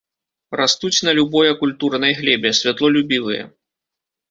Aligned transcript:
Растуць 0.61 1.03
на 1.07 1.11
любой 1.19 1.51
акультуранай 1.53 2.17
глебе, 2.23 2.55
святлолюбівыя. 2.63 3.43